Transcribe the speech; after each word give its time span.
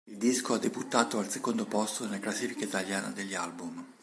Il 0.09 0.17
disco 0.17 0.55
ha 0.55 0.57
debuttato 0.57 1.19
al 1.19 1.29
secondo 1.29 1.65
posto 1.65 2.05
nella 2.05 2.17
classifica 2.17 2.63
italiana 2.63 3.09
degli 3.11 3.35
album. 3.35 3.85